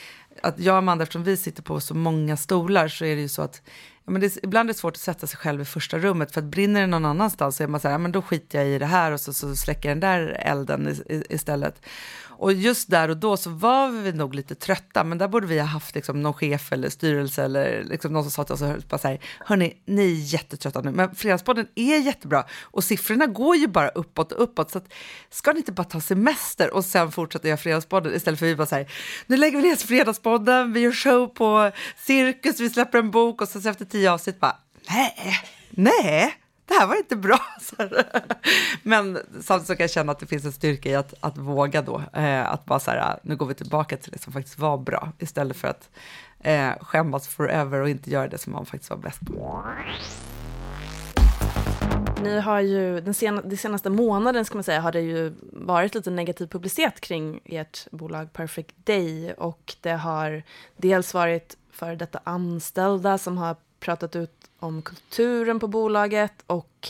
[0.42, 3.28] att jag och Amanda, eftersom vi sitter på så många stolar, så är det ju
[3.28, 3.62] så att
[4.04, 6.40] ja, men det, ibland är det svårt att sätta sig själv i första rummet för
[6.40, 8.68] att brinner det någon annanstans så är man så här, ja, men då skiter jag
[8.68, 11.82] i det här och så, så släcker den där elden i, i, istället.
[12.40, 15.58] Och just där och då så var vi nog lite trötta, men där borde vi
[15.58, 18.82] ha haft liksom någon chef eller styrelse eller liksom någon som sa till oss och
[18.88, 23.56] bara så här, hörni, ni är jättetrötta nu, men Fredagspodden är jättebra och siffrorna går
[23.56, 24.92] ju bara uppåt och uppåt, så att,
[25.30, 28.56] ska ni inte bara ta semester och sen fortsätta göra Fredagspodden istället för att vi
[28.56, 28.92] bara så här,
[29.26, 33.48] nu lägger vi ner Fredagspodden, vi gör show på Cirkus, vi släpper en bok och
[33.48, 34.56] så efter tio avsnitt bara,
[34.88, 35.14] nej,
[35.70, 36.34] nej,
[36.70, 37.40] det här var inte bra.
[38.82, 41.82] Men samtidigt så kan jag känna att det finns en styrka i att, att våga
[41.82, 44.78] då, eh, att bara så här, nu går vi tillbaka till det som faktiskt var
[44.78, 45.90] bra, istället för att
[46.40, 49.64] eh, skämmas forever och inte göra det som man faktiskt var bäst på.
[52.22, 55.94] Ni har ju, den sen, den senaste månaden ska man säga, har det ju varit
[55.94, 60.42] lite negativ publicitet kring ert bolag Perfect Day och det har
[60.76, 66.88] dels varit för detta anställda som har pratat ut om kulturen på bolaget och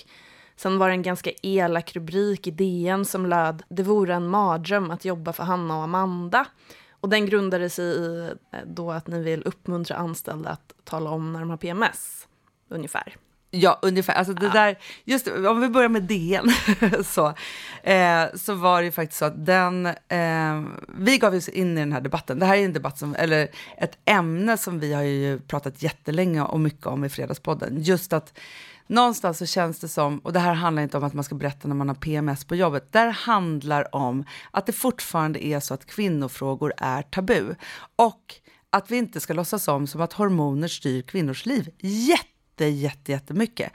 [0.56, 4.90] sen var det en ganska elak rubrik i DN som löd “Det vore en mardröm
[4.90, 6.46] att jobba för Hanna och Amanda”
[6.90, 11.32] och den grundade sig i eh, då att ni vill uppmuntra anställda att tala om
[11.32, 12.28] när de har PMS,
[12.68, 13.16] ungefär.
[13.50, 14.14] Ja, ungefär.
[14.14, 14.52] Alltså det ja.
[14.52, 16.50] där, just om vi börjar med DN,
[17.04, 17.26] så,
[17.82, 21.80] eh, så var det ju faktiskt så att den, eh, vi gav oss in i
[21.80, 22.38] den här debatten.
[22.38, 26.42] Det här är en debatt som, eller ett ämne som vi har ju pratat jättelänge
[26.42, 27.82] och mycket om i Fredagspodden.
[27.82, 28.38] Just att
[28.86, 31.68] någonstans så känns det som, och det här handlar inte om att man ska berätta
[31.68, 35.74] när man har PMS på jobbet, det här handlar om att det fortfarande är så
[35.74, 37.54] att kvinnofrågor är tabu.
[37.96, 38.34] Och
[38.70, 41.70] att vi inte ska låtsas om som att hormoner styr kvinnors liv.
[41.78, 42.29] Jätte
[42.68, 43.72] jätte, jätte, jättemycket.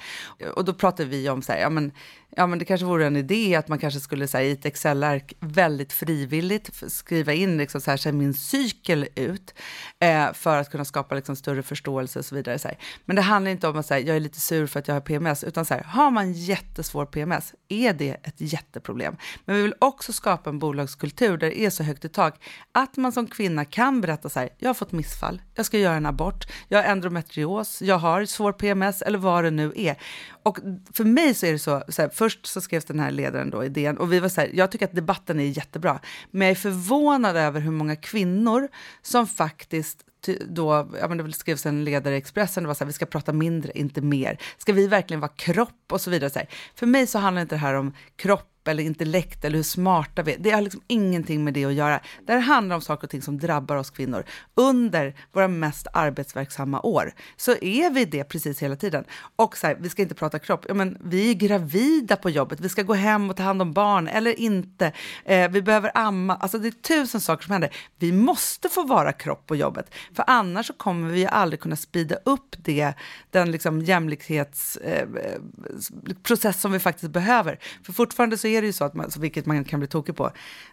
[0.56, 1.92] Och då pratar vi om så här, ja men
[2.36, 4.66] ja, men det kanske vore en idé att man kanske skulle så här, i ett
[4.66, 9.54] Excel-ark väldigt frivilligt skriva in liksom, så här, ser min cykel ut
[10.00, 12.60] eh, för att kunna skapa liksom, större förståelse och så vidare.
[12.60, 12.78] Så här.
[13.06, 15.02] Men det handlar inte om att säga jag är lite sur för att jag har
[15.02, 19.16] PMS, utan så här, har man jättesvår PMS är det ett jätteproblem.
[19.46, 22.98] Men vi vill också skapa en bolagskultur där det är så högt i tak att
[22.98, 26.06] man som kvinna kan berätta så här, jag har fått missfall, jag ska göra en
[26.06, 29.96] abort, jag har endometrios, jag har svår PMS eller vad det nu är.
[30.44, 30.60] Och
[30.94, 33.64] för mig så är det så, så här, först så skrevs den här ledaren då
[33.64, 36.00] i DN och vi var så här, jag tycker att debatten är jättebra,
[36.32, 38.68] men jag är förvånad över hur många kvinnor
[39.02, 40.06] som faktiskt
[40.48, 43.06] då, ja men det skrevs en ledare i Expressen, det var så här, vi ska
[43.06, 44.38] prata mindre, inte mer.
[44.58, 46.30] Ska vi verkligen vara kropp och så vidare.
[46.30, 46.50] Så här.
[46.76, 50.34] För mig så handlar inte det här om kropp eller intellekt eller hur smarta vi
[50.34, 50.38] är.
[50.40, 52.00] Det har liksom ingenting med det att göra.
[52.26, 54.24] Det här handlar om saker och ting som drabbar oss kvinnor.
[54.56, 59.04] Under våra mest arbetsverksamma år så är vi det precis hela tiden.
[59.36, 60.66] Och så här, vi ska inte prata kropp.
[60.68, 62.60] Ja, men vi är gravida på jobbet.
[62.60, 64.92] Vi ska gå hem och ta hand om barn eller inte.
[65.26, 66.36] Eh, vi behöver amma.
[66.36, 67.70] Alltså det är tusen saker som händer.
[68.00, 69.94] Vi måste få vara kropp på jobbet.
[70.14, 72.94] För annars så kommer vi aldrig kunna spida upp det,
[73.32, 77.60] den liksom jämlikhetsprocess eh, eh som vi faktiskt behöver.
[77.84, 80.16] För fortfarande så är är det ju så, att man, vilket man kan bli tokig
[80.16, 80.24] på.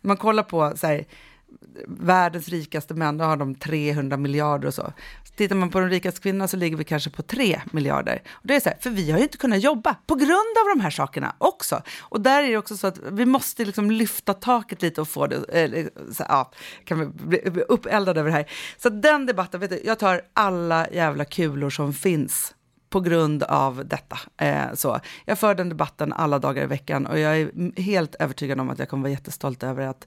[0.01, 1.05] När man kollar på så här,
[1.87, 4.92] världens rikaste män, då har de 300 miljarder och så.
[5.37, 8.23] Tittar man på de rikaste kvinnorna så ligger vi kanske på 3 miljarder.
[8.31, 10.77] Och det är så här, för vi har ju inte kunnat jobba på grund av
[10.77, 11.83] de här sakerna också.
[12.01, 15.27] Och där är det också så att vi måste liksom lyfta taket lite och få
[15.27, 16.53] det, eh, så, ja,
[16.85, 18.51] kan vi bli uppeldade över det här.
[18.79, 22.55] Så den debatten, vet du, jag tar alla jävla kulor som finns
[22.92, 24.18] på grund av detta.
[24.37, 25.00] Eh, så.
[25.24, 28.78] Jag för den debatten alla dagar i veckan och jag är helt övertygad om att
[28.78, 30.07] jag kommer vara jättestolt över att,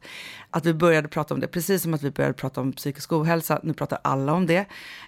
[0.50, 3.60] att vi började prata om det, precis som att vi började prata om psykisk ohälsa.
[3.64, 4.66] Nu pratar alla om det,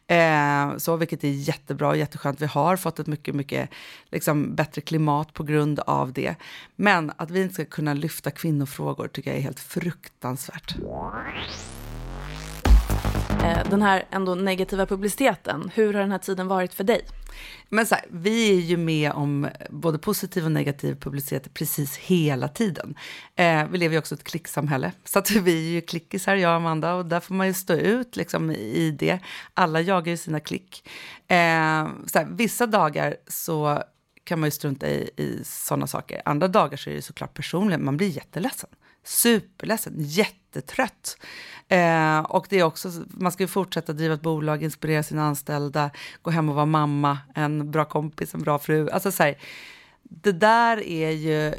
[0.08, 2.42] eh, så, vilket är jättebra och jätteskönt.
[2.42, 3.70] Vi har fått ett mycket, mycket
[4.12, 6.36] liksom, bättre klimat på grund av det.
[6.76, 10.76] Men att vi inte ska kunna lyfta kvinnofrågor tycker jag är helt fruktansvärt.
[13.44, 17.02] Eh, den här ändå negativa publiciteten, hur har den här tiden varit för dig?
[17.70, 22.48] Men så här, vi är ju med om både positiv och negativ publicitet precis hela
[22.48, 22.96] tiden.
[23.36, 26.50] Eh, vi lever ju också i ett klicksamhälle, så att vi är ju klickisar, jag
[26.50, 29.20] och Amanda, och där får man ju stå ut liksom, i det.
[29.54, 30.90] Alla jagar ju sina klick.
[31.28, 33.84] Eh, så här, vissa dagar så
[34.24, 36.22] kan man ju strunta i, i sådana saker.
[36.26, 38.70] Andra dagar så är det såklart personligen, man blir jätteledsen.
[39.08, 41.18] Superledsen, jättetrött.
[41.68, 45.92] Eh, och det är också, man ska ju fortsätta driva ett bolag, inspirera sina anställda,
[46.22, 48.90] gå hem och vara mamma, en bra kompis, en bra fru.
[48.90, 49.38] Alltså så här,
[50.04, 51.54] det där är ju eh,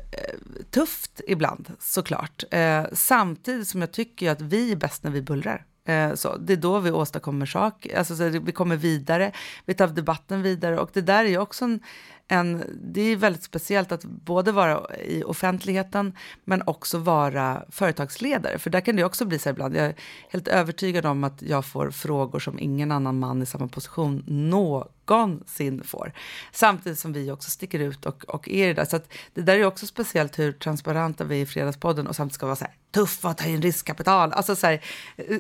[0.71, 2.45] tufft ibland såklart.
[2.51, 5.65] Eh, samtidigt som jag tycker att vi är bäst när vi bullrar.
[5.85, 9.33] Eh, så det är då vi åstadkommer saker, alltså vi kommer vidare,
[9.65, 11.81] vi tar debatten vidare och det där är ju också en,
[12.29, 18.59] en, det är väldigt speciellt att både vara i offentligheten men också vara företagsledare.
[18.59, 19.77] För där kan det också bli så ibland.
[19.77, 19.95] Jag är
[20.31, 25.83] helt övertygad om att jag får frågor som ingen annan man i samma position någonsin
[25.85, 26.13] får.
[26.53, 28.85] Samtidigt som vi också sticker ut och, och är det där.
[28.85, 32.35] Så att det där är också speciellt hur transparenta vi är i Fredagspodden och samtidigt
[32.35, 34.33] ska vara så här tuffa och ta in riskkapital.
[34.33, 34.81] Alltså så, här,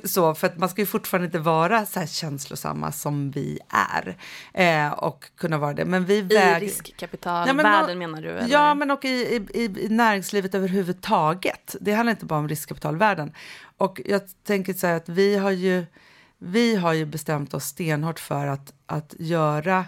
[0.05, 4.17] så för att man ska ju fortfarande inte vara så här känslosamma som vi är
[4.55, 5.85] eh, och kunna vara det.
[5.85, 6.61] Men vi väger...
[6.85, 8.29] Riskkapitalvärlden ja, menar du?
[8.29, 8.49] Eller?
[8.49, 11.77] Ja, men och i, i, i näringslivet överhuvudtaget.
[11.81, 13.33] Det handlar inte bara om riskkapitalvärlden.
[13.77, 15.87] Och jag tänker så här att vi har ju,
[16.39, 19.85] vi har ju bestämt oss stenhårt för att, att göra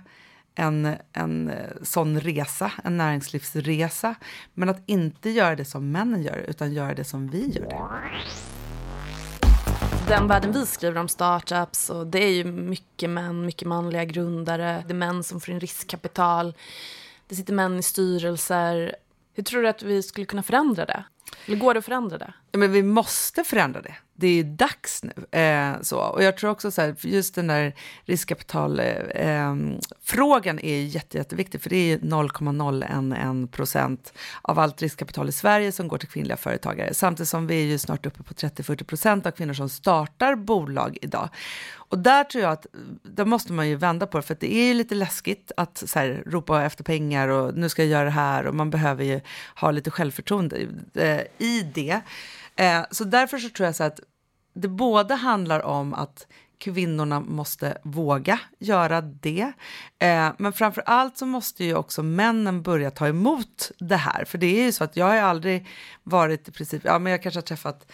[0.55, 4.15] en, en sån resa, en näringslivsresa.
[4.55, 8.60] Men att inte göra det som männen gör, utan göra det som vi gör det.
[10.11, 14.85] Den världen vi skriver om startups, och det är ju mycket män, mycket manliga grundare.
[14.87, 16.55] Det är män som får in riskkapital.
[17.29, 18.97] Det sitter män i styrelser.
[19.35, 21.05] Hur tror du att vi skulle kunna förändra det?
[21.47, 22.33] Eller går det att förändra det?
[22.51, 23.95] Ja, men vi måste förändra det.
[24.21, 25.13] Det är dags nu.
[25.41, 25.99] Eh, så.
[25.99, 31.61] Och jag tror också så här, just den där riskkapitalfrågan eh, ehm, är jätte, jätteviktig,
[31.61, 36.95] för det är 0,011 procent av allt riskkapital i Sverige som går till kvinnliga företagare,
[36.95, 40.99] samtidigt som vi är ju snart uppe på 30-40 procent av kvinnor som startar bolag
[41.03, 41.29] idag.
[41.91, 42.67] Och där tror jag att,
[43.03, 45.99] där måste man ju vända på det, för det är ju lite läskigt att så
[45.99, 49.21] här, ropa efter pengar och nu ska jag göra det här och man behöver ju
[49.57, 50.57] ha lite självförtroende
[50.95, 52.01] eh, i det.
[52.61, 54.01] Eh, så därför så tror jag så att
[54.55, 56.27] det både handlar om att
[56.59, 59.53] kvinnorna måste våga göra det.
[59.99, 64.25] Eh, men framför allt så måste ju också männen börja ta emot det här.
[64.25, 65.67] För det är ju så att jag har aldrig
[66.03, 67.87] varit i princip, ja men jag kanske har träffat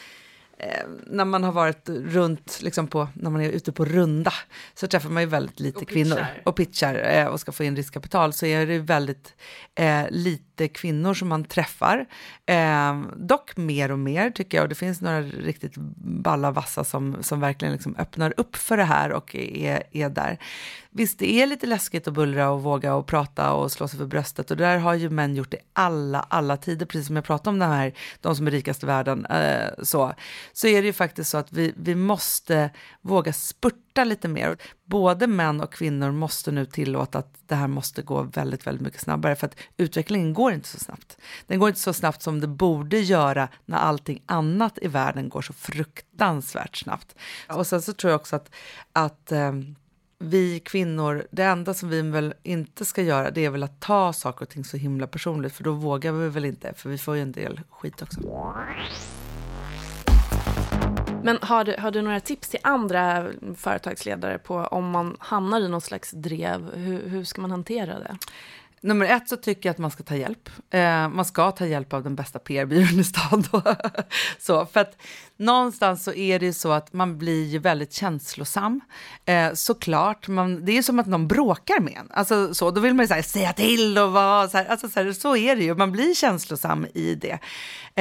[0.59, 4.33] Eh, när man har varit runt, liksom på, när man är ute på runda,
[4.75, 7.77] så träffar man ju väldigt lite och kvinnor och pitchar eh, och ska få in
[7.77, 9.35] riskkapital, så är det väldigt
[9.75, 12.07] eh, lite kvinnor som man träffar.
[12.47, 17.17] Eh, dock mer och mer tycker jag, och det finns några riktigt balla vassa som,
[17.21, 20.39] som verkligen liksom öppnar upp för det här och är, är där.
[20.91, 24.07] Visst, det är lite läskigt att bullra och våga och prata och slå sig för
[24.07, 27.51] bröstet och där har ju män gjort det alla, alla tider, precis som jag pratade
[27.51, 30.15] om de här, de som är rikast i världen, eh, så,
[30.53, 34.57] så är det ju faktiskt så att vi, vi måste våga spurta lite mer.
[34.87, 39.01] Både män och kvinnor måste nu tillåta att det här måste gå väldigt, väldigt mycket
[39.01, 41.19] snabbare för att utvecklingen går inte så snabbt.
[41.47, 45.43] Den går inte så snabbt som det borde göra när allting annat i världen går
[45.43, 47.15] så fruktansvärt snabbt.
[47.49, 48.51] Och sen så tror jag också att,
[48.93, 49.53] att eh,
[50.19, 54.13] vi kvinnor, det enda som vi väl inte ska göra det är väl att ta
[54.13, 57.17] saker och ting så himla personligt för då vågar vi väl inte för vi får
[57.17, 58.21] ju en del skit också.
[61.27, 65.69] Men har du, har du några tips till andra företagsledare på om man hamnar i
[65.69, 68.17] något slags drev, hur, hur ska man hantera det?
[68.81, 70.51] Nummer ett så tycker jag att man ska ta hjälp.
[70.71, 73.45] Eh, man ska ta hjälp av den bästa PR-byrån i stan.
[74.39, 75.03] så, för att
[75.37, 78.81] någonstans så är det ju så att man blir ju väldigt känslosam.
[79.25, 82.11] Eh, såklart, man, det är som att någon bråkar med en.
[82.11, 84.89] Alltså, så, då vill man ju så här, säga till och vara så här, alltså,
[84.89, 87.39] så, här, så är det ju, man blir känslosam i det.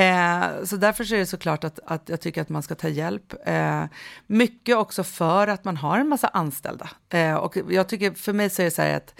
[0.02, 2.88] Eh, så därför så är det såklart att, att jag tycker att man ska ta
[2.88, 3.34] hjälp.
[3.46, 3.84] Eh,
[4.28, 6.90] mycket också för att man har en massa anställda.
[7.10, 9.14] Eh, och jag tycker, för mig så är det så här att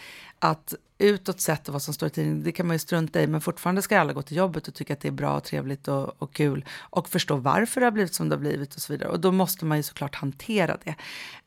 [0.50, 3.28] att utåt sett och vad som står i tidningen, det kan man ju strunta i,
[3.28, 5.88] men fortfarande ska alla gå till jobbet och tycka att det är bra och trevligt
[5.88, 8.94] och, och kul och förstå varför det har blivit som det har blivit och så
[8.94, 9.10] vidare.
[9.10, 10.96] Och då måste man ju såklart hantera det.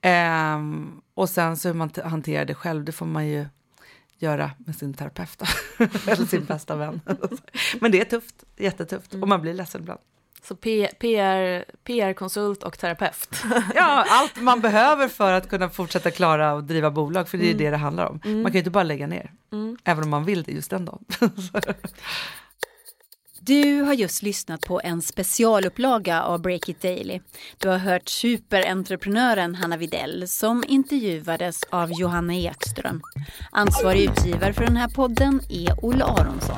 [0.01, 3.47] Ehm, och sen så hur man hanterar det själv, det får man ju
[4.19, 5.43] göra med sin terapeut
[6.07, 7.01] eller sin bästa vän.
[7.81, 10.01] men det är tufft, jättetufft och man blir ledsen ibland.
[10.49, 13.29] Så PR, PR-konsult och terapeut.
[13.75, 17.51] ja, allt man behöver för att kunna fortsätta klara och driva bolag, för det är
[17.51, 17.59] mm.
[17.59, 18.21] det det handlar om.
[18.25, 18.43] Mm.
[18.43, 19.77] Man kan ju inte bara lägga ner, mm.
[19.85, 21.05] även om man vill det just den dagen.
[23.41, 27.21] Du har just lyssnat på en specialupplaga av Break It Daily.
[27.59, 33.03] Du har hört superentreprenören Hanna Videll som intervjuades av Johanna Ekström.
[33.51, 36.57] Ansvarig utgivare för den här podden är Olle Aronsson.